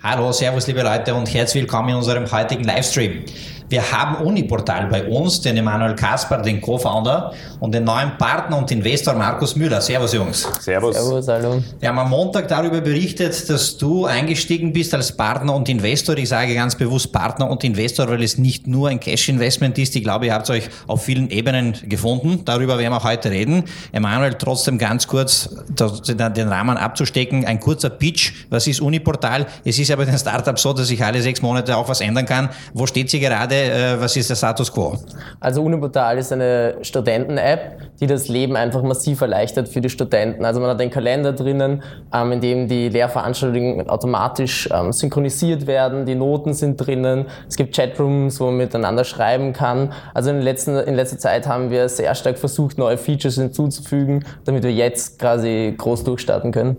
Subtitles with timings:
[0.00, 3.24] Hallo, Servus, liebe Leute und herzlich willkommen in unserem heutigen Livestream.
[3.70, 8.70] Wir haben Uniportal bei uns, den Emanuel Kasper, den Co-Founder und den neuen Partner und
[8.70, 9.82] Investor Markus Müller.
[9.82, 10.48] Servus, Jungs.
[10.60, 10.96] Servus.
[10.96, 11.62] Servus, hallo.
[11.78, 16.16] Wir haben am Montag darüber berichtet, dass du eingestiegen bist als Partner und Investor.
[16.16, 19.94] Ich sage ganz bewusst Partner und Investor, weil es nicht nur ein Cash-Investment ist.
[19.96, 22.46] Ich glaube, ihr habt euch auf vielen Ebenen gefunden.
[22.46, 23.64] Darüber werden wir auch heute reden.
[23.92, 27.44] Emanuel, trotzdem ganz kurz den Rahmen abzustecken.
[27.44, 28.32] Ein kurzer Pitch.
[28.48, 29.46] Was ist Uniportal?
[29.62, 32.24] Es ist ja bei den Startups so, dass sich alle sechs Monate auch was ändern
[32.24, 32.48] kann.
[32.72, 33.57] Wo steht sie gerade?
[33.66, 34.96] Äh, was ist der Status quo?
[35.40, 40.44] Also Uniportal ist eine Studenten-App, die das Leben einfach massiv erleichtert für die Studenten.
[40.44, 46.06] Also man hat einen Kalender drinnen, ähm, in dem die Lehrveranstaltungen automatisch ähm, synchronisiert werden,
[46.06, 49.92] die Noten sind drinnen, es gibt Chatrooms, wo man miteinander schreiben kann.
[50.14, 54.62] Also in, letzten, in letzter Zeit haben wir sehr stark versucht, neue Features hinzuzufügen, damit
[54.62, 56.76] wir jetzt quasi groß durchstarten können.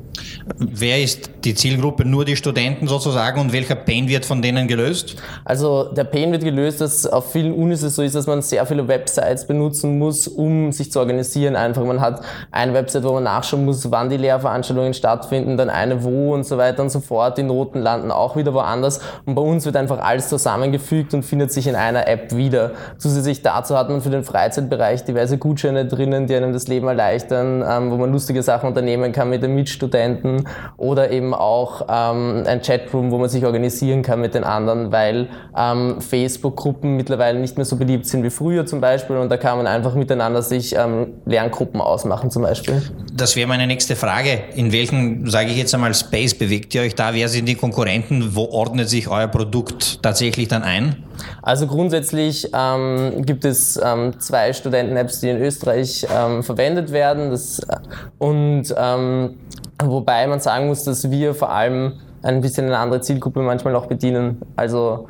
[0.57, 2.05] Wer ist die Zielgruppe?
[2.05, 5.15] Nur die Studenten sozusagen und welcher Pain wird von denen gelöst?
[5.45, 8.41] Also der Pain wird gelöst gelöst, dass auf vielen Unis es so ist, dass man
[8.41, 11.55] sehr viele Websites benutzen muss, um sich zu organisieren.
[11.55, 16.03] Einfach, man hat eine Website, wo man nachschauen muss, wann die Lehrveranstaltungen stattfinden, dann eine
[16.03, 17.37] wo und so weiter und so fort.
[17.37, 18.99] Die Noten landen auch wieder woanders.
[19.25, 22.71] Und bei uns wird einfach alles zusammengefügt und findet sich in einer App wieder.
[22.97, 27.63] Zusätzlich dazu hat man für den Freizeitbereich diverse Gutscheine drinnen, die einem das Leben erleichtern,
[27.67, 30.47] ähm, wo man lustige Sachen unternehmen kann mit den Mitstudenten
[30.77, 35.27] oder eben auch ähm, ein Chatroom, wo man sich organisieren kann mit den anderen, weil
[35.57, 39.37] ähm, Facebook Facebook-Gruppen mittlerweile nicht mehr so beliebt sind wie früher zum Beispiel und da
[39.37, 42.81] kann man einfach miteinander sich ähm, Lerngruppen ausmachen zum Beispiel.
[43.13, 44.39] Das wäre meine nächste Frage.
[44.55, 47.13] In welchem, sage ich jetzt einmal, Space bewegt ihr euch da?
[47.13, 48.35] Wer sind die Konkurrenten?
[48.35, 51.03] Wo ordnet sich euer Produkt tatsächlich dann ein?
[51.41, 57.31] Also grundsätzlich ähm, gibt es ähm, zwei Studenten-Apps, die in Österreich ähm, verwendet werden.
[57.31, 57.75] Das, äh,
[58.17, 59.35] und ähm,
[59.83, 63.85] wobei man sagen muss, dass wir vor allem ein bisschen eine andere Zielgruppe manchmal auch
[63.85, 64.41] bedienen.
[64.57, 65.07] Also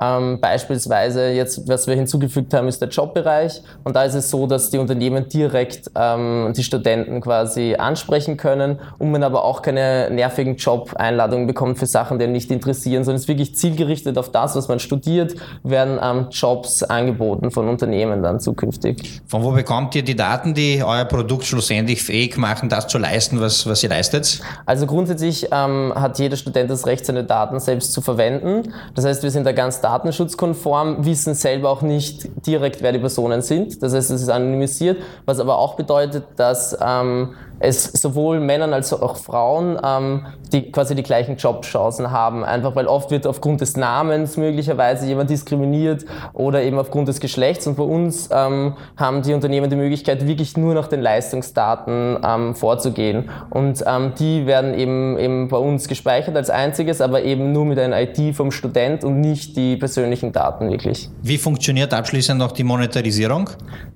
[0.00, 3.62] ähm, beispielsweise jetzt, was wir hinzugefügt haben, ist der Jobbereich.
[3.84, 8.80] Und da ist es so, dass die Unternehmen direkt ähm, die Studenten quasi ansprechen können
[8.98, 13.22] und man aber auch keine nervigen Job-Einladungen bekommt für Sachen, die nicht interessieren, sondern es
[13.22, 18.40] ist wirklich zielgerichtet auf das, was man studiert, werden ähm, Jobs angeboten von Unternehmen dann
[18.40, 19.22] zukünftig.
[19.26, 23.40] Von wo bekommt ihr die Daten, die euer Produkt schlussendlich fähig machen, das zu leisten,
[23.40, 24.40] was, was ihr leistet?
[24.66, 28.72] Also grundsätzlich ähm, hat jeder Student das Recht, seine Daten selbst zu verwenden.
[28.94, 33.42] Das heißt, wir sind da ganz datenschutzkonform, wissen selber auch nicht direkt, wer die Personen
[33.42, 33.82] sind.
[33.82, 38.92] Das heißt, es ist anonymisiert, was aber auch bedeutet, dass ähm, es sowohl Männern als
[38.92, 42.44] auch Frauen ähm, die quasi die gleichen Jobchancen haben.
[42.44, 47.66] Einfach weil oft wird aufgrund des Namens möglicherweise jemand diskriminiert oder eben aufgrund des Geschlechts.
[47.66, 52.54] Und bei uns ähm, haben die Unternehmen die Möglichkeit, wirklich nur nach den Leistungsdaten ähm,
[52.54, 53.30] vorzugehen.
[53.50, 57.78] Und ähm, die werden eben, eben bei uns gespeichert als einziges, aber eben nur mit
[57.78, 61.10] einer ID vom Student und nicht die persönlichen Daten wirklich.
[61.22, 63.50] Wie funktioniert abschließend noch die Monetarisierung?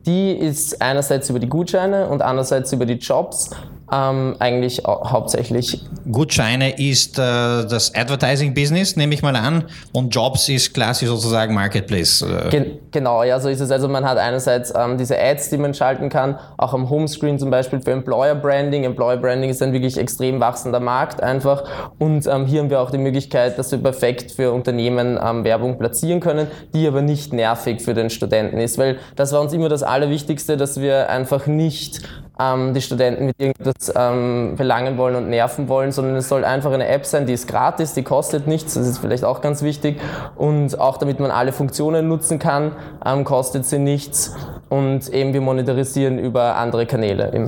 [0.07, 3.51] Die ist einerseits über die Gutscheine und andererseits über die Jobs.
[3.91, 5.83] Ähm, eigentlich hauptsächlich.
[6.11, 12.23] Gutscheine ist äh, das Advertising-Business, nehme ich mal an, und Jobs ist klassisch sozusagen Marketplace.
[12.23, 12.51] Äh.
[12.51, 13.71] Gen genau, ja, so ist es.
[13.71, 17.51] Also man hat einerseits ähm, diese Ads, die man schalten kann, auch am Homescreen zum
[17.51, 18.85] Beispiel für Employer Branding.
[18.85, 21.65] Employer Branding ist ein wirklich extrem wachsender Markt einfach.
[21.99, 25.79] Und ähm, hier haben wir auch die Möglichkeit, dass wir perfekt für Unternehmen ähm, Werbung
[25.79, 29.69] platzieren können, die aber nicht nervig für den Studenten ist, weil das war uns immer
[29.69, 32.03] das Allerwichtigste, dass wir einfach nicht
[32.41, 36.73] ähm, die Studenten mit irgendwas ähm, belangen wollen und nerven wollen, sondern es soll einfach
[36.73, 40.01] eine App sein, die ist gratis, die kostet nichts, das ist vielleicht auch ganz wichtig.
[40.37, 42.73] Und auch damit man alle Funktionen nutzen kann,
[43.05, 44.35] ähm, kostet sie nichts.
[44.69, 47.47] Und eben wir monetarisieren über andere Kanäle.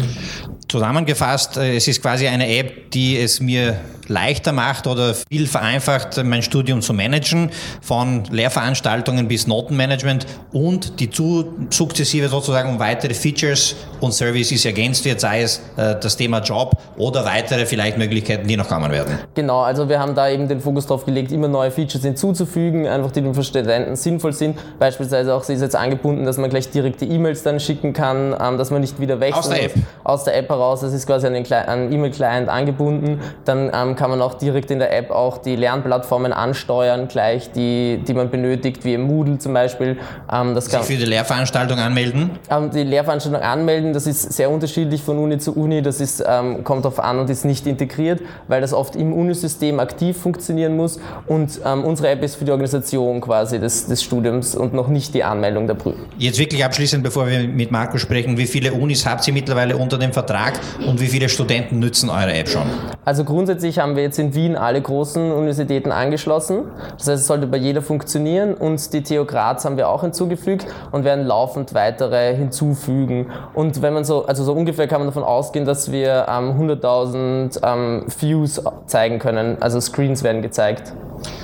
[0.68, 3.76] Zusammengefasst, äh, es ist quasi eine App, die es mir
[4.10, 7.50] leichter macht oder viel vereinfacht, mein Studium zu managen,
[7.80, 15.04] von Lehrveranstaltungen bis Notenmanagement und die zu, sukzessive sozusagen um weitere Features und Services ergänzt
[15.04, 19.18] wird, sei es äh, das Thema Job oder weitere vielleicht Möglichkeiten, die noch kommen werden.
[19.34, 23.12] Genau, also wir haben da eben den Fokus darauf gelegt, immer neue Features hinzuzufügen, einfach
[23.12, 24.58] die für Studenten sinnvoll sind.
[24.78, 28.58] Beispielsweise auch, sie ist jetzt angebunden, dass man gleich direkte E-Mails dann schicken kann, ähm,
[28.58, 29.74] dass man nicht wieder wechseln aus der App.
[30.02, 33.20] Aus der App heraus, das ist quasi an den E-Mail-Client angebunden.
[33.44, 38.00] Dann ähm, kann man auch direkt in der App auch die Lernplattformen ansteuern, gleich die,
[38.08, 39.98] die man benötigt, wie im Moodle zum Beispiel.
[40.32, 42.30] Ähm, das kann, Sich für die Lehrveranstaltung anmelden?
[42.48, 46.64] Ähm, die Lehrveranstaltung anmelden, das ist sehr unterschiedlich von Uni zu Uni, das ist, ähm,
[46.64, 50.98] kommt darauf an und ist nicht integriert, weil das oft im Unisystem aktiv funktionieren muss
[51.26, 55.12] und ähm, unsere App ist für die Organisation quasi des, des Studiums und noch nicht
[55.12, 56.06] die Anmeldung der Prüfung.
[56.16, 59.98] Jetzt wirklich abschließend, bevor wir mit Marco sprechen, wie viele Unis habt ihr mittlerweile unter
[59.98, 62.62] dem Vertrag und wie viele Studenten nützen eure App schon?
[63.04, 66.66] Also grundsätzlich haben haben wir jetzt in Wien alle großen Universitäten angeschlossen.
[66.96, 70.64] Das heißt, es sollte bei jeder funktionieren und die TU Graz haben wir auch hinzugefügt
[70.92, 73.32] und werden laufend weitere hinzufügen.
[73.52, 77.60] Und wenn man so, also so ungefähr kann man davon ausgehen, dass wir ähm, 100.000
[77.64, 80.92] ähm, Views zeigen können, also Screens werden gezeigt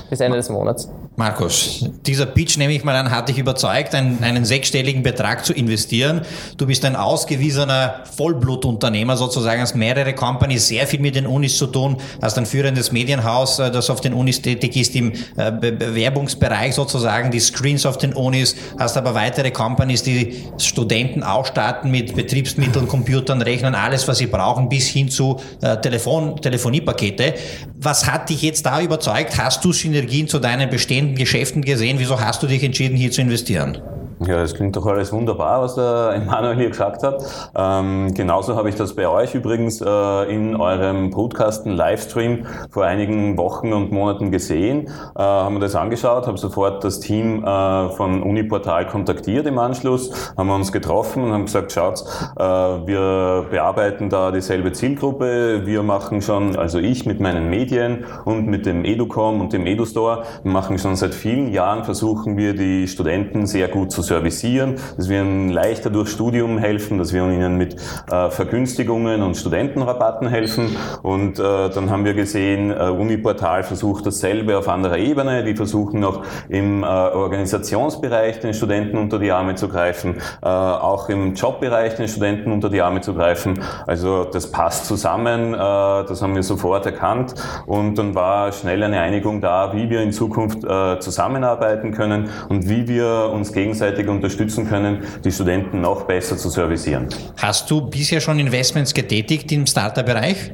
[0.09, 0.89] bis Ende des Monats.
[1.19, 5.55] Markus, dieser Pitch, nehme ich mal an, hat dich überzeugt, einen, einen sechsstelligen Betrag zu
[5.55, 6.21] investieren.
[6.59, 11.69] Du bist ein ausgewiesener Vollblutunternehmer sozusagen, hast mehrere Companies, sehr viel mit den Unis zu
[11.69, 16.75] tun, hast ein führendes Medienhaus, äh, das auf den Unis tätig ist im äh, Bewerbungsbereich
[16.75, 22.89] sozusagen, die Screens auf den Unis, hast aber weitere Companies, die Studenten ausstatten mit Betriebsmitteln,
[22.89, 27.33] Computern, Rechnern, alles, was sie brauchen, bis hin zu äh, Telefon, Telefoniepakete.
[27.79, 29.39] Was hat dich jetzt da überzeugt?
[29.39, 31.99] Hast du Synergien zu deinen bestehenden Geschäften gesehen?
[31.99, 33.79] Wieso hast du dich entschieden, hier zu investieren?
[34.25, 37.23] Ja, das klingt doch alles wunderbar, was der Emanuel hier gesagt hat.
[37.55, 43.75] Ähm, genauso habe ich das bei euch übrigens äh, in eurem Podcasten-Livestream vor einigen Wochen
[43.75, 44.87] und Monaten gesehen.
[45.17, 50.33] Äh, haben wir das angeschaut, habe sofort das Team äh, von Uniportal kontaktiert im Anschluss,
[50.39, 52.03] haben uns getroffen und haben gesagt, schaut,
[52.39, 55.67] äh, wir bearbeiten da dieselbe Zielgruppe.
[55.67, 60.23] Wir machen schon, also ich mit meinen Medien und mit dem Educom und dem EduStore,
[60.43, 65.21] machen schon seit vielen Jahren, versuchen wir die Studenten sehr gut zu servicieren, dass wir
[65.21, 67.77] ihnen leichter durch Studium helfen, dass wir ihnen mit
[68.11, 70.77] äh, Vergünstigungen und Studentenrabatten helfen.
[71.03, 75.45] Und äh, dann haben wir gesehen, äh, Uniportal versucht dasselbe auf anderer Ebene.
[75.45, 81.09] Die versuchen noch im äh, Organisationsbereich den Studenten unter die Arme zu greifen, äh, auch
[81.09, 83.61] im Jobbereich den Studenten unter die Arme zu greifen.
[83.87, 87.35] Also das passt zusammen, äh, das haben wir sofort erkannt.
[87.67, 92.69] Und dann war schnell eine Einigung da, wie wir in Zukunft äh, zusammenarbeiten können und
[92.69, 97.09] wie wir uns gegenseitig gegenseitig unterstützen können, die Studenten noch besser zu servicieren.
[97.37, 100.53] Hast du bisher schon Investments getätigt im Startup-Bereich?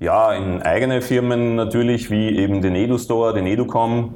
[0.00, 4.12] Ja, in eigene Firmen natürlich, wie eben den EduStore, den EduCom,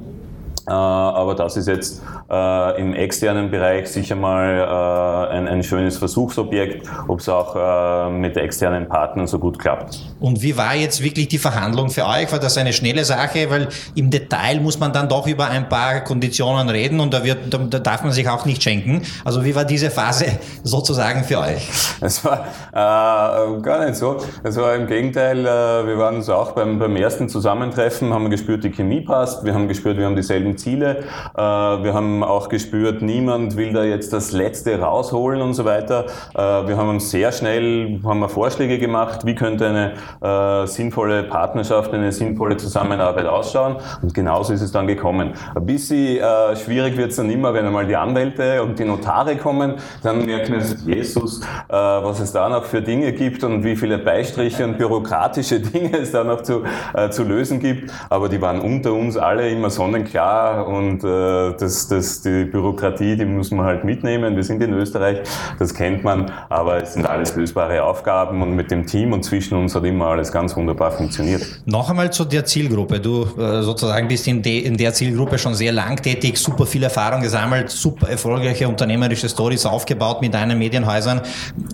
[0.73, 6.87] aber das ist jetzt äh, im externen Bereich sicher mal äh, ein, ein, schönes Versuchsobjekt,
[7.07, 9.99] ob es auch äh, mit externen Partnern so gut klappt.
[10.19, 12.31] Und wie war jetzt wirklich die Verhandlung für euch?
[12.31, 13.49] War das eine schnelle Sache?
[13.49, 17.39] Weil im Detail muss man dann doch über ein paar Konditionen reden und da, wird,
[17.49, 19.01] da darf man sich auch nicht schenken.
[19.23, 20.25] Also wie war diese Phase
[20.63, 21.69] sozusagen für euch?
[22.01, 24.17] Es war äh, gar nicht so.
[24.43, 25.45] Es war im Gegenteil, äh,
[25.87, 29.67] wir waren uns auch beim, beim ersten Zusammentreffen, haben gespürt, die Chemie passt, wir haben
[29.67, 31.03] gespürt, wir haben dieselben Ziele.
[31.35, 36.05] Äh, wir haben auch gespürt, niemand will da jetzt das Letzte rausholen und so weiter.
[36.33, 41.23] Äh, wir haben uns sehr schnell haben wir Vorschläge gemacht, wie könnte eine äh, sinnvolle
[41.23, 43.77] Partnerschaft, eine sinnvolle Zusammenarbeit ausschauen.
[44.01, 45.33] Und genauso ist es dann gekommen.
[45.55, 46.19] Ein bisschen
[46.55, 49.75] schwierig wird es dann immer, wenn einmal die Anwälte und die Notare kommen.
[50.03, 54.65] Dann merkt man, Jesus, was es da noch für Dinge gibt und wie viele Beistriche
[54.65, 56.63] und bürokratische Dinge es da noch zu,
[57.09, 57.91] zu lösen gibt.
[58.09, 63.25] Aber die waren unter uns alle immer sonnenklar und äh, das, das, die Bürokratie, die
[63.25, 64.35] muss man halt mitnehmen.
[64.35, 65.19] Wir sind in Österreich,
[65.59, 69.57] das kennt man, aber es sind alles lösbare Aufgaben und mit dem Team und zwischen
[69.57, 71.43] uns hat immer alles ganz wunderbar funktioniert.
[71.65, 72.99] Noch einmal zu der Zielgruppe.
[72.99, 76.83] Du äh, sozusagen bist in, de, in der Zielgruppe schon sehr lang tätig, super viel
[76.83, 81.21] Erfahrung gesammelt, super erfolgreiche unternehmerische Stories aufgebaut mit deinen Medienhäusern.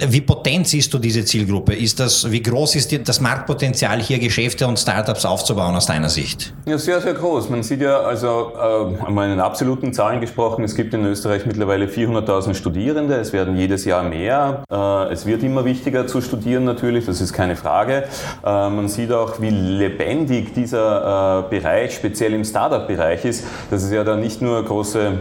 [0.07, 1.73] Wie potent siehst du diese Zielgruppe?
[1.73, 6.53] Ist das, wie groß ist das Marktpotenzial hier Geschäfte und Startups aufzubauen aus deiner Sicht?
[6.65, 7.49] Ja, sehr, sehr groß.
[7.49, 11.87] Man sieht ja, also äh, einmal in absoluten Zahlen gesprochen, es gibt in Österreich mittlerweile
[11.87, 14.63] 400.000 Studierende, es werden jedes Jahr mehr.
[14.71, 18.05] Äh, es wird immer wichtiger zu studieren natürlich, das ist keine Frage.
[18.45, 24.03] Äh, man sieht auch, wie lebendig dieser Bereich, speziell im Startup-Bereich ist, dass es ja
[24.03, 25.13] da nicht nur große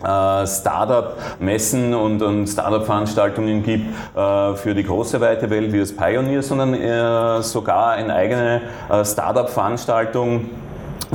[0.00, 3.86] Startup-Messen und, und Startup-Veranstaltungen gibt
[4.16, 9.04] äh, für die große weite Welt wie das Pioneer, sondern äh, sogar eine eigene äh,
[9.04, 10.50] Startup-Veranstaltung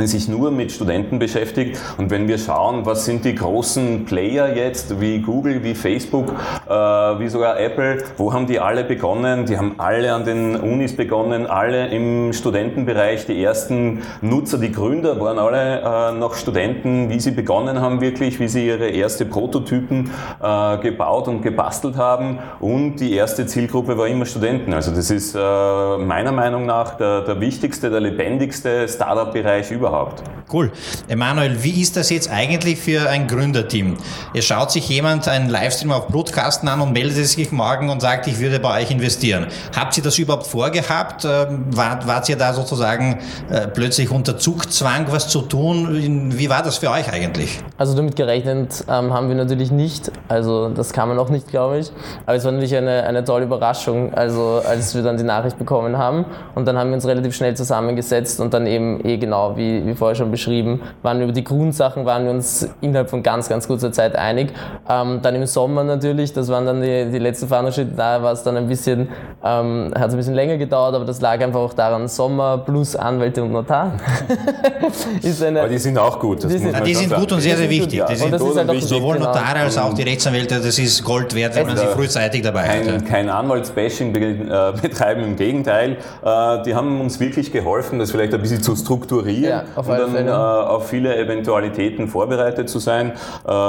[0.07, 1.79] sich nur mit Studenten beschäftigt.
[1.97, 6.33] Und wenn wir schauen, was sind die großen Player jetzt, wie Google, wie Facebook,
[6.67, 9.45] äh, wie sogar Apple, wo haben die alle begonnen?
[9.45, 13.25] Die haben alle an den Unis begonnen, alle im Studentenbereich.
[13.25, 18.39] Die ersten Nutzer, die Gründer waren alle äh, noch Studenten, wie sie begonnen haben wirklich,
[18.39, 22.39] wie sie ihre erste Prototypen äh, gebaut und gebastelt haben.
[22.59, 24.73] Und die erste Zielgruppe war immer Studenten.
[24.73, 30.42] Also das ist äh, meiner Meinung nach der, der wichtigste, der lebendigste Startup-Bereich überhaupt überhaupt.
[30.53, 30.72] Cool.
[31.07, 33.98] Emanuel, wie ist das jetzt eigentlich für ein Gründerteam?
[34.36, 38.27] Es schaut sich jemand einen Livestream auf Broadcasten an und meldet sich morgen und sagt,
[38.27, 39.48] ich würde bei euch investieren.
[39.75, 41.25] Habt ihr das überhaupt vorgehabt?
[41.25, 43.17] Ähm, wart, wart ihr da sozusagen
[43.50, 46.33] äh, plötzlich unter Zugzwang, was zu tun?
[46.38, 47.60] Wie war das für euch eigentlich?
[47.79, 50.12] Also damit gerechnet ähm, haben wir natürlich nicht.
[50.27, 51.91] Also das kann man auch nicht, glaube ich.
[52.27, 55.98] Aber es war natürlich eine, eine tolle Überraschung, also als wir dann die Nachricht bekommen
[55.98, 56.25] haben.
[56.53, 59.95] Und dann haben wir uns relativ schnell zusammengesetzt und dann eben eh genau, wie, wie
[59.95, 63.67] vorher schon beschrieben, waren wir über die Grundsachen, waren wir uns innerhalb von ganz, ganz
[63.67, 64.53] kurzer Zeit einig.
[64.89, 68.43] Ähm, dann im Sommer natürlich, das waren dann die, die letzten Verhandlungsschritte, da war es
[68.43, 69.09] dann ein bisschen,
[69.43, 72.95] ähm, hat es ein bisschen länger gedauert, aber das lag einfach auch daran, Sommer plus
[72.95, 73.93] Anwälte und Notar.
[75.43, 76.43] eine, aber die sind auch gut.
[76.43, 78.00] die sind, die sind gut und sehr, sehr wichtig.
[78.00, 78.15] Ja.
[78.15, 78.83] Sind halt.
[78.83, 79.27] Sowohl genau.
[79.27, 82.93] Notare als auch die Rechtsanwälte, das ist Gold wert, wenn man sie frühzeitig dabei kein,
[82.93, 83.05] hat.
[83.05, 85.97] Kein Anwaltsbashing äh, betreiben, im Gegenteil.
[86.23, 90.27] Äh, die haben uns wirklich geholfen, das vielleicht ein bisschen zu strukturieren ja, und dann
[90.33, 93.13] auf viele Eventualitäten vorbereitet zu sein.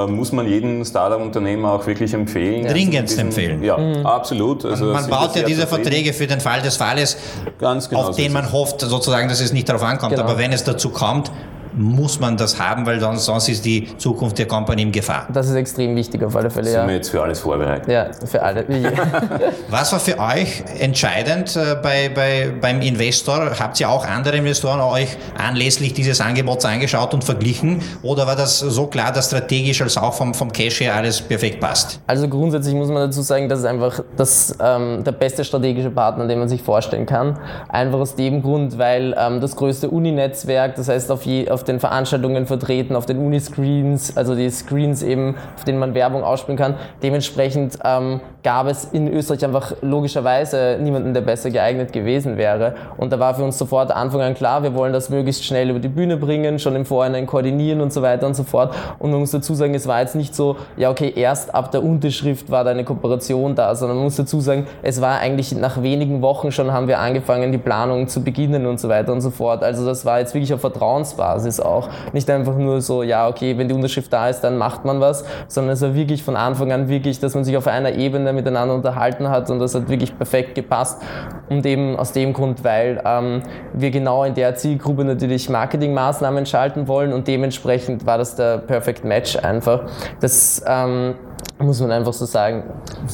[0.08, 2.66] Muss man jeden Startup-Unternehmer auch wirklich empfehlen.
[2.66, 3.62] Dringendst empfehlen.
[3.62, 4.06] Ja, mhm.
[4.06, 4.64] absolut.
[4.64, 7.16] Also man baut ja diese Verträge für den Fall des Falles,
[7.58, 10.14] Ganz genau auf den man hofft, sozusagen, dass es nicht darauf ankommt.
[10.14, 10.24] Genau.
[10.24, 11.30] Aber wenn es dazu kommt,
[11.76, 15.28] muss man das haben, weil sonst, sonst ist die Zukunft der Company in Gefahr.
[15.32, 16.66] Das ist extrem wichtig auf alle Fälle.
[16.66, 16.86] Sind ja.
[16.86, 17.88] wir jetzt für alles vorbereitet?
[17.88, 18.64] Ja, für alle.
[19.68, 23.50] Was war für euch entscheidend äh, bei, bei, beim Investor?
[23.58, 27.80] Habt ihr auch andere Investoren euch anlässlich dieses Angebots angeschaut und verglichen?
[28.02, 31.60] Oder war das so klar, dass strategisch als auch vom, vom Cash her alles perfekt
[31.60, 32.00] passt?
[32.06, 36.26] Also grundsätzlich muss man dazu sagen, dass es einfach das, ähm, der beste strategische Partner,
[36.26, 37.38] den man sich vorstellen kann.
[37.68, 41.80] Einfach aus dem Grund, weil ähm, das größte Uni-Netzwerk, das heißt auf, je, auf den
[41.80, 46.74] Veranstaltungen vertreten, auf den Uniscreens, also die Screens eben, auf denen man Werbung ausspielen kann.
[47.02, 52.74] Dementsprechend ähm, gab es in Österreich einfach logischerweise niemanden, der besser geeignet gewesen wäre.
[52.96, 55.78] Und da war für uns sofort Anfang an klar, wir wollen das möglichst schnell über
[55.78, 58.74] die Bühne bringen, schon im Vorhinein koordinieren und so weiter und so fort.
[58.98, 61.82] Und man muss dazu sagen, es war jetzt nicht so, ja okay, erst ab der
[61.82, 65.82] Unterschrift war da eine Kooperation da, sondern man muss dazu sagen, es war eigentlich nach
[65.82, 69.30] wenigen Wochen schon haben wir angefangen, die Planung zu beginnen und so weiter und so
[69.30, 69.62] fort.
[69.62, 71.88] Also das war jetzt wirklich auf Vertrauensbasis es auch.
[72.12, 75.24] Nicht einfach nur so, ja, okay, wenn die Unterschrift da ist, dann macht man was,
[75.48, 78.74] sondern es war wirklich von Anfang an wirklich, dass man sich auf einer Ebene miteinander
[78.74, 81.00] unterhalten hat und das hat wirklich perfekt gepasst.
[81.48, 83.42] Und eben aus dem Grund, weil ähm,
[83.72, 89.04] wir genau in der Zielgruppe natürlich Marketingmaßnahmen schalten wollen und dementsprechend war das der Perfect
[89.04, 89.84] Match einfach.
[90.20, 91.14] Das ähm,
[91.58, 92.64] muss man einfach so sagen.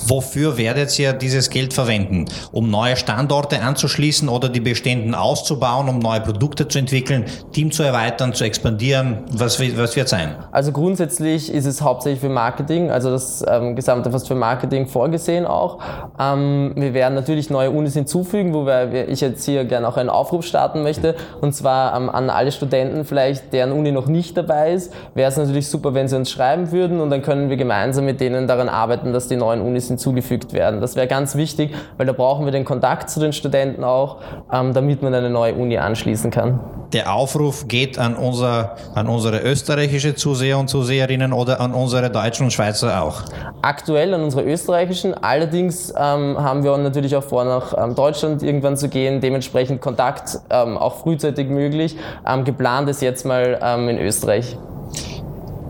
[0.07, 2.25] Wofür werdet ihr dieses Geld verwenden?
[2.53, 7.83] Um neue Standorte anzuschließen oder die bestehenden auszubauen, um neue Produkte zu entwickeln, Team zu
[7.83, 9.25] erweitern, zu expandieren?
[9.33, 10.37] Was, was wird sein?
[10.53, 15.45] Also grundsätzlich ist es hauptsächlich für Marketing, also das ähm, gesamte fast für Marketing vorgesehen
[15.45, 15.79] auch.
[16.19, 20.09] Ähm, wir werden natürlich neue Unis hinzufügen, wo wir, ich jetzt hier gerne auch einen
[20.09, 24.73] Aufruf starten möchte, und zwar ähm, an alle Studenten vielleicht, deren Uni noch nicht dabei
[24.73, 28.07] ist, wäre es natürlich super, wenn sie uns schreiben würden und dann können wir gemeinsam
[28.07, 30.81] mit denen daran arbeiten, dass die neuen Unis hinzugefügt werden.
[30.81, 34.19] Das wäre ganz wichtig, weil da brauchen wir den Kontakt zu den Studenten auch,
[34.53, 36.61] ähm, damit man eine neue Uni anschließen kann.
[36.93, 42.45] Der Aufruf geht an, unser, an unsere österreichische Zuseher und Zuseherinnen oder an unsere Deutschen
[42.45, 43.23] und Schweizer auch?
[43.63, 45.15] Aktuell an unsere österreichischen.
[45.15, 49.21] Allerdings ähm, haben wir natürlich auch vor, nach ähm, Deutschland irgendwann zu gehen.
[49.21, 51.97] Dementsprechend Kontakt ähm, auch frühzeitig möglich.
[52.27, 54.57] Ähm, geplant ist jetzt mal ähm, in Österreich.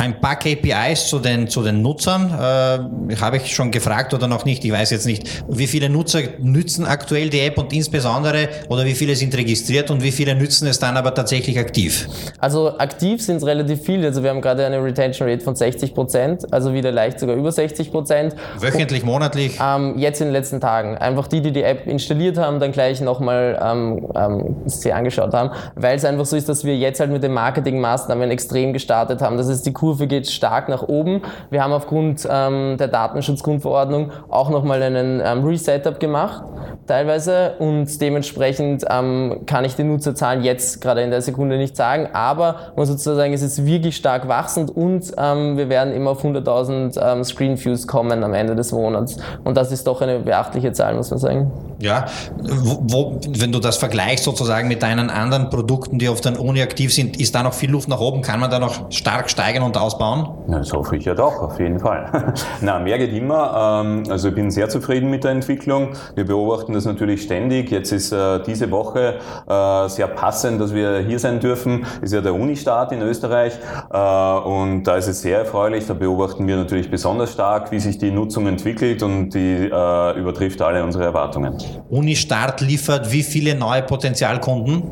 [0.00, 4.46] Ein paar KPIs zu den, zu den Nutzern äh, habe ich schon gefragt oder noch
[4.46, 4.64] nicht.
[4.64, 8.94] Ich weiß jetzt nicht, wie viele Nutzer nützen aktuell die App und insbesondere oder wie
[8.94, 12.08] viele sind registriert und wie viele nützen es dann aber tatsächlich aktiv?
[12.38, 14.06] Also aktiv sind es relativ viele.
[14.06, 17.52] Also wir haben gerade eine Retention Rate von 60 Prozent, also wieder leicht sogar über
[17.52, 18.34] 60 Prozent.
[18.58, 19.58] Wöchentlich, monatlich?
[19.62, 20.96] Ähm, jetzt in den letzten Tagen.
[20.96, 25.50] Einfach die, die die App installiert haben, dann gleich nochmal ähm, ähm, sie angeschaut haben,
[25.74, 29.36] weil es einfach so ist, dass wir jetzt halt mit den Marketingmaßnahmen extrem gestartet haben.
[29.36, 31.22] Das ist die Kurve Kurve geht stark nach oben.
[31.50, 36.44] Wir haben aufgrund ähm, der Datenschutzgrundverordnung auch nochmal einen ähm, Resetup gemacht,
[36.90, 37.54] teilweise.
[37.58, 42.08] Und dementsprechend ähm, kann ich die Nutzerzahlen jetzt gerade in der Sekunde nicht sagen.
[42.12, 47.00] Aber muss sozusagen, es ist wirklich stark wachsend und ähm, wir werden immer auf 100.000
[47.00, 49.16] ähm, Screen Views kommen am Ende des Monats.
[49.44, 51.50] Und das ist doch eine beachtliche Zahl, muss man sagen.
[51.80, 52.06] Ja,
[52.38, 56.60] wo, wo, wenn du das vergleichst sozusagen mit deinen anderen Produkten, die auf der Uni
[56.60, 58.20] aktiv sind, ist da noch viel Luft nach oben?
[58.20, 60.28] Kann man da noch stark steigern und ausbauen?
[60.48, 62.34] Ja, das hoffe ich ja doch, auf jeden Fall.
[62.60, 63.82] Na, mehr geht immer.
[63.82, 65.90] Ähm, also ich bin sehr zufrieden mit der Entwicklung.
[66.14, 67.70] Wir beobachten das natürlich ständig.
[67.70, 69.18] Jetzt ist äh, diese Woche
[69.48, 71.86] äh, sehr passend, dass wir hier sein dürfen.
[72.02, 73.54] Ist ja der Uni-Start in Österreich
[73.92, 75.86] äh, und da ist es sehr erfreulich.
[75.86, 80.82] Da beobachten wir natürlich besonders stark, wie sich die Nutzung entwickelt und die übertrifft alle
[80.82, 81.56] unsere Erwartungen.
[81.88, 84.82] Uni-Start liefert wie viele neue Potenzialkunden?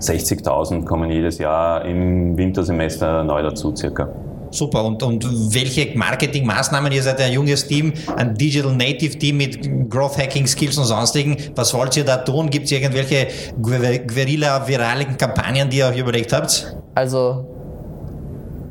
[0.00, 4.08] 60.000 kommen jedes Jahr im Wintersemester neu dazu circa.
[4.50, 4.84] Super.
[4.84, 5.24] Und, und
[5.54, 10.78] welche Marketingmaßnahmen, ihr seid ein junges Team, ein Digital Native Team mit Growth Hacking Skills
[10.78, 12.50] und sonstigen, was wollt ihr da tun?
[12.50, 13.28] Gibt es irgendwelche
[13.60, 16.76] Guerilla-viralen Kampagnen, die ihr euch überlegt habt?
[16.94, 17.57] Also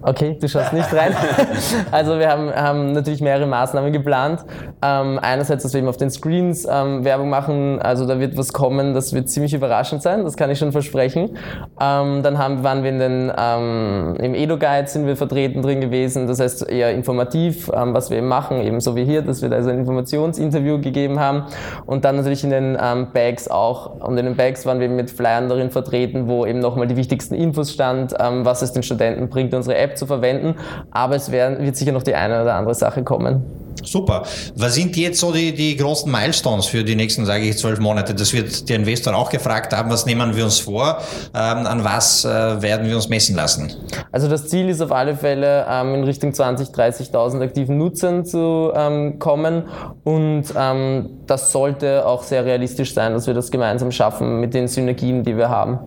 [0.08, 1.14] Okay, du schaust nicht rein.
[1.92, 4.46] also wir haben, haben, natürlich mehrere Maßnahmen geplant.
[4.82, 7.82] Ähm, einerseits, dass wir eben auf den Screens ähm, Werbung machen.
[7.82, 10.24] Also da wird was kommen, das wird ziemlich überraschend sein.
[10.24, 11.38] Das kann ich schon versprechen.
[11.82, 16.26] Ähm, dann haben, waren wir in den, ähm, im Edo-Guide sind wir vertreten drin gewesen.
[16.26, 18.62] Das heißt eher informativ, ähm, was wir eben machen.
[18.62, 21.48] Ebenso wie hier, dass wir da also ein Informationsinterview gegeben haben.
[21.86, 24.00] Und dann natürlich in den ähm, Bags auch.
[24.00, 27.36] Und in den Bags waren wir mit Flyern darin vertreten, wo eben nochmal die wichtigsten
[27.36, 30.56] Infos stand, was es den Studenten bringt, unsere App zu verwenden,
[30.92, 33.44] aber es werden, wird sicher noch die eine oder andere Sache kommen.
[33.84, 34.24] Super.
[34.56, 38.14] Was sind jetzt so die, die großen Milestones für die nächsten, sage ich, zwölf Monate?
[38.14, 39.90] Das wird der Investor auch gefragt haben.
[39.90, 41.00] Was nehmen wir uns vor?
[41.34, 43.72] Ähm, an was äh, werden wir uns messen lassen?
[44.12, 48.72] Also das Ziel ist auf alle Fälle, ähm, in Richtung 20.000, 30.000 aktiven Nutzern zu
[48.76, 49.64] ähm, kommen.
[50.04, 54.68] Und ähm, das sollte auch sehr realistisch sein, dass wir das gemeinsam schaffen mit den
[54.68, 55.80] Synergien, die wir haben.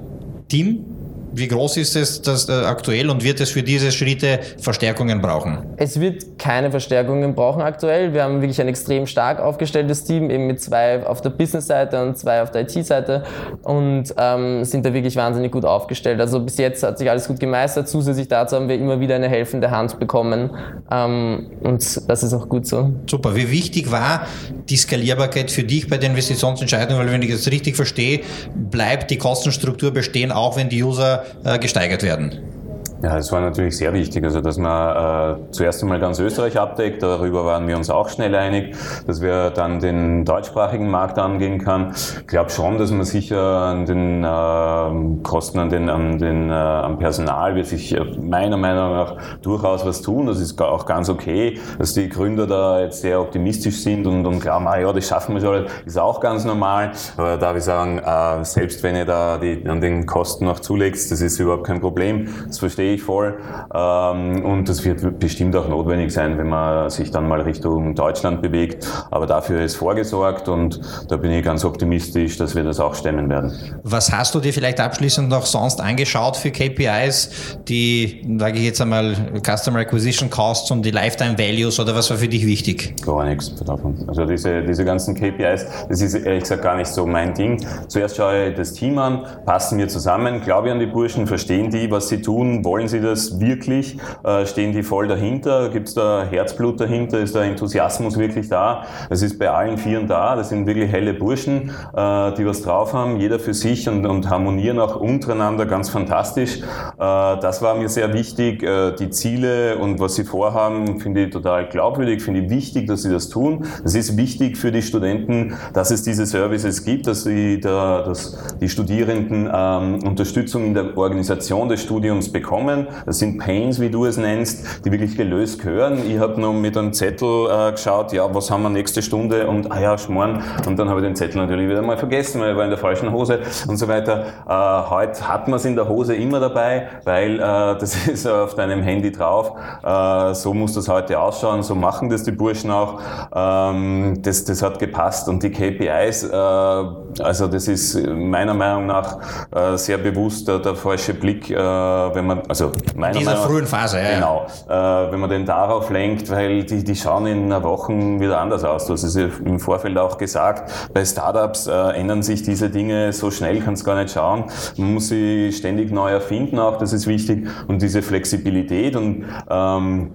[0.48, 0.84] Team?
[1.32, 5.58] Wie groß ist es das, äh, aktuell und wird es für diese Schritte Verstärkungen brauchen?
[5.76, 8.12] Es wird keine Verstärkungen brauchen aktuell.
[8.12, 12.18] Wir haben wirklich ein extrem stark aufgestelltes Team, eben mit zwei auf der Business-Seite und
[12.18, 13.22] zwei auf der IT-Seite
[13.62, 16.20] und ähm, sind da wirklich wahnsinnig gut aufgestellt.
[16.20, 17.88] Also bis jetzt hat sich alles gut gemeistert.
[17.88, 20.50] Zusätzlich dazu haben wir immer wieder eine helfende Hand bekommen
[20.90, 22.92] ähm, und das ist auch gut so.
[23.06, 23.36] Super.
[23.36, 24.26] Wie wichtig war
[24.68, 26.98] die Skalierbarkeit für dich bei der Investitionsentscheidung?
[26.98, 28.20] Weil wenn ich das richtig verstehe,
[28.54, 32.59] bleibt die Kostenstruktur bestehen, auch wenn die User äh, gesteigert werden.
[33.02, 37.02] Ja, es war natürlich sehr wichtig, also dass man äh, zuerst einmal ganz Österreich abdeckt,
[37.02, 38.76] darüber waren wir uns auch schnell einig,
[39.06, 41.92] dass wir dann den deutschsprachigen Markt angehen kann.
[41.94, 46.52] Ich glaube schon, dass man sicher an den äh, Kosten, an den, an den äh,
[46.52, 50.26] am Personal wird sich äh, meiner Meinung nach durchaus was tun.
[50.26, 54.40] Das ist auch ganz okay, dass die Gründer da jetzt sehr optimistisch sind und, und
[54.40, 56.92] glauben, ah ja, das schaffen wir schon, ist auch ganz normal.
[57.16, 61.10] Aber da ich sagen, äh, selbst wenn ihr da die, an den Kosten noch zulegt,
[61.10, 62.28] das ist überhaupt kein Problem.
[62.46, 63.38] Das verstehe verstehe ich voll.
[63.74, 68.42] Ähm, und das wird bestimmt auch notwendig sein, wenn man sich dann mal Richtung Deutschland
[68.42, 68.86] bewegt.
[69.10, 73.28] Aber dafür ist vorgesorgt und da bin ich ganz optimistisch, dass wir das auch stemmen
[73.28, 73.52] werden.
[73.82, 78.80] Was hast du dir vielleicht abschließend noch sonst angeschaut für KPIs, die, sage ich jetzt
[78.80, 82.94] einmal, Customer Acquisition Costs und die Lifetime Values oder was war für dich wichtig?
[83.04, 84.04] Gar nichts davon.
[84.08, 87.64] Also diese, diese ganzen KPIs, das ist ehrlich gesagt gar nicht so mein Ding.
[87.88, 91.70] Zuerst schaue ich das Team an, passen wir zusammen, glaube ich an die Burschen, verstehen
[91.70, 93.98] die, was sie tun, wollen wollen sie das wirklich?
[94.24, 95.68] Äh, stehen die voll dahinter?
[95.68, 97.20] Gibt es da Herzblut dahinter?
[97.20, 98.84] Ist der Enthusiasmus wirklich da?
[99.10, 100.34] Das ist bei allen Vieren da.
[100.34, 104.30] Das sind wirklich helle Burschen, äh, die was drauf haben, jeder für sich und, und
[104.30, 106.60] harmonieren auch untereinander ganz fantastisch.
[106.60, 106.62] Äh,
[106.98, 108.60] das war mir sehr wichtig.
[108.60, 113.10] Die Ziele und was sie vorhaben, finde ich total glaubwürdig, finde ich wichtig, dass sie
[113.10, 113.66] das tun.
[113.84, 118.68] Es ist wichtig für die Studenten, dass es diese Services gibt, dass die, dass die
[118.68, 122.88] Studierenden ähm, Unterstützung in der Organisation des Studiums bekommen kommen.
[123.06, 125.98] Das sind Pains, wie du es nennst, die wirklich gelöst gehören.
[126.08, 129.70] Ich habe noch mit einem Zettel äh, geschaut, ja, was haben wir nächste Stunde und
[129.70, 130.42] ah ja, Schmoren.
[130.66, 132.78] Und dann habe ich den Zettel natürlich wieder mal vergessen, weil er war in der
[132.78, 134.24] falschen Hose und so weiter.
[134.48, 138.54] Äh, heute hat man es in der Hose immer dabei, weil äh, das ist auf
[138.54, 139.52] deinem Handy drauf.
[139.82, 143.00] Äh, so muss das heute ausschauen, so machen das die Burschen auch.
[143.34, 149.18] Ähm, das, das hat gepasst und die KPIs, äh, also das ist meiner Meinung nach
[149.54, 153.66] äh, sehr bewusst der, der falsche Blick, wenn man, also also meiner dieser Meinung, frühen
[153.66, 154.14] Phase, ja.
[154.14, 154.46] Genau.
[154.68, 158.64] Äh, wenn man den darauf lenkt, weil die, die schauen in einer Woche wieder anders
[158.64, 158.86] aus.
[158.86, 160.70] Du hast es ja im Vorfeld auch gesagt.
[160.92, 164.44] Bei Startups äh, ändern sich diese Dinge so schnell, kannst gar nicht schauen.
[164.76, 167.46] Man muss sie ständig neu erfinden auch, das ist wichtig.
[167.68, 170.10] Und diese Flexibilität und ähm,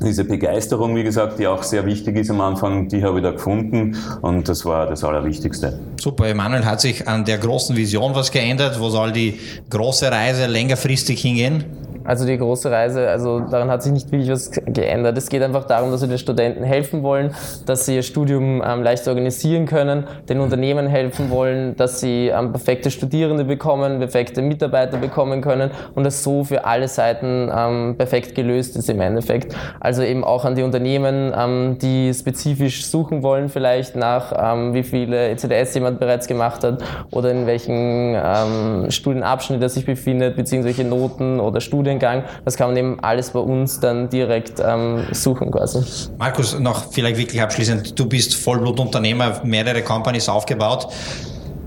[0.00, 3.32] diese Begeisterung, wie gesagt, die auch sehr wichtig ist am Anfang, die habe ich da
[3.32, 5.78] gefunden und das war das Allerwichtigste.
[6.00, 8.80] Super, Emanuel, hat sich an der großen Vision was geändert?
[8.80, 9.38] Wo soll die
[9.70, 11.65] große Reise längerfristig hingehen?
[12.06, 15.18] Also die große Reise, also daran hat sich nicht wirklich was geändert.
[15.18, 17.34] Es geht einfach darum, dass wir den Studenten helfen wollen,
[17.66, 22.52] dass sie ihr Studium ähm, leicht organisieren können, den Unternehmen helfen wollen, dass sie ähm,
[22.52, 28.34] perfekte Studierende bekommen, perfekte Mitarbeiter bekommen können und das so für alle Seiten ähm, perfekt
[28.34, 29.54] gelöst ist im Endeffekt.
[29.80, 34.82] Also eben auch an die Unternehmen, ähm, die spezifisch suchen wollen, vielleicht nach ähm, wie
[34.82, 40.84] viele ECDS jemand bereits gemacht hat oder in welchem ähm, Studienabschnitt er sich befindet, beziehungsweise
[40.84, 42.24] Noten oder Studien Studiengang.
[42.44, 45.84] Das kann man eben alles bei uns dann direkt ähm, suchen quasi.
[46.18, 50.88] Markus, noch vielleicht wirklich abschließend, du bist Vollblutunternehmer, mehrere Companies aufgebaut.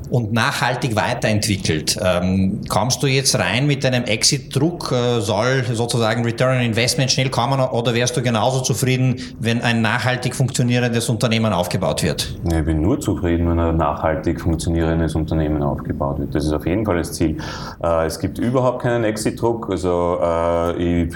[0.10, 1.98] Und nachhaltig weiterentwickelt.
[2.02, 4.92] Ähm, kommst du jetzt rein mit einem Exit-Druck?
[4.92, 9.82] Äh, soll sozusagen Return on Investment schnell kommen oder wärst du genauso zufrieden, wenn ein
[9.82, 12.36] nachhaltig funktionierendes Unternehmen aufgebaut wird?
[12.44, 16.36] Ich bin nur zufrieden, wenn ein nachhaltig funktionierendes Unternehmen aufgebaut wird.
[16.36, 17.38] Das ist auf jeden Fall das Ziel.
[17.84, 19.70] Äh, es gibt überhaupt keinen Exit-Druck.
[19.70, 21.16] Also äh, ich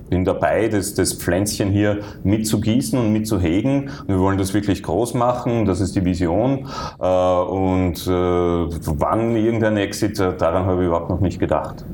[0.00, 3.90] bin dabei, das, das Pflänzchen hier mitzugießen und mitzuhegen.
[4.06, 6.68] Wir wollen das wirklich groß machen, das ist die Vision.
[7.00, 11.84] Äh, und äh, wann irgendein Exit, daran habe ich überhaupt noch nicht gedacht.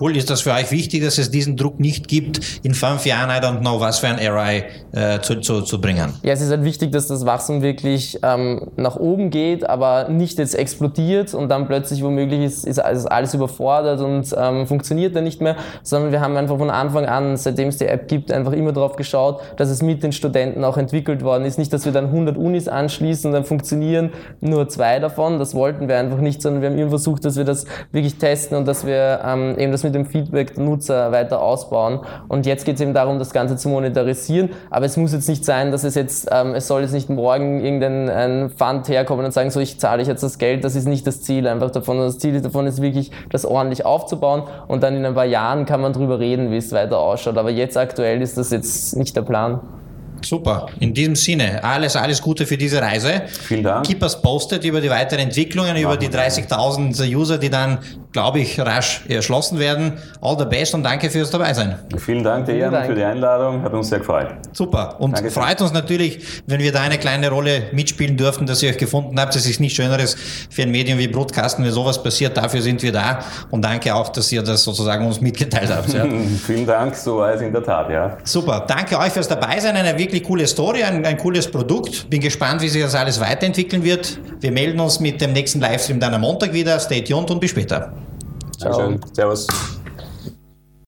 [0.00, 3.30] Cool, ist das für euch wichtig, dass es diesen Druck nicht gibt, in fünf Jahren,
[3.30, 6.14] I don't know, was für ein RI äh, zu, zu, zu bringen?
[6.24, 10.38] Ja, es ist halt wichtig, dass das Wachstum wirklich ähm, nach oben geht, aber nicht
[10.38, 15.40] jetzt explodiert und dann plötzlich womöglich ist, ist alles überfordert und ähm, funktioniert dann nicht
[15.40, 15.54] mehr,
[15.84, 18.96] sondern wir haben einfach von Anfang an, seitdem es die App gibt, einfach immer darauf
[18.96, 21.56] geschaut, dass es mit den Studenten auch entwickelt worden ist.
[21.56, 25.86] Nicht, dass wir dann 100 Unis anschließen und dann funktionieren nur zwei davon, das wollten
[25.86, 28.84] wir einfach nicht, sondern wir haben immer versucht, dass wir das wirklich testen und dass
[28.84, 32.00] wir ähm, eben das mit dem Feedback der Nutzer weiter ausbauen.
[32.28, 34.50] Und jetzt geht es eben darum, das Ganze zu monetarisieren.
[34.70, 37.60] Aber es muss jetzt nicht sein, dass es jetzt, ähm, es soll jetzt nicht morgen
[37.60, 40.64] irgendein Fund herkommen und sagen, so ich zahle ich jetzt das Geld.
[40.64, 41.98] Das ist nicht das Ziel einfach davon.
[41.98, 44.42] Das Ziel davon ist wirklich, das ordentlich aufzubauen.
[44.66, 47.38] Und dann in ein paar Jahren kann man drüber reden, wie es weiter ausschaut.
[47.38, 49.60] Aber jetzt aktuell ist das jetzt nicht der Plan.
[50.24, 50.66] Super.
[50.80, 53.22] In diesem Sinne, alles, alles Gute für diese Reise.
[53.26, 53.86] Vielen Dank.
[53.86, 57.78] Keep us posted über die weiteren Entwicklungen, über die 30.000 User, die dann,
[58.14, 59.98] glaube ich, rasch erschlossen werden.
[60.22, 61.80] All the best und danke fürs Dabeisein.
[61.98, 62.86] Vielen Dank dir Dank.
[62.86, 63.62] für die Einladung.
[63.62, 64.28] Hat uns sehr gefreut.
[64.52, 64.96] Super.
[64.98, 68.70] Und danke freut uns natürlich, wenn wir da eine kleine Rolle mitspielen dürfen, dass ihr
[68.70, 69.36] euch gefunden habt.
[69.36, 70.16] Es ist nichts Schöneres
[70.48, 72.38] für ein Medium wie Broadcasten, wenn sowas passiert.
[72.38, 73.18] Dafür sind wir da.
[73.50, 75.92] Und danke auch, dass ihr das sozusagen uns mitgeteilt habt.
[75.92, 76.06] Ja.
[76.46, 76.94] Vielen Dank.
[76.94, 78.16] So war es in der Tat, ja.
[78.24, 78.64] Super.
[78.66, 79.76] Danke euch fürs Dabeisein.
[79.76, 82.08] Eine wirklich wirklich coole Story, ein, ein cooles Produkt.
[82.08, 84.18] Bin gespannt, wie sich das alles weiterentwickeln wird.
[84.40, 86.78] Wir melden uns mit dem nächsten Livestream dann am Montag wieder.
[86.78, 87.92] Stay tuned und bis später.
[88.56, 88.98] Ciao.
[89.12, 89.46] Servus.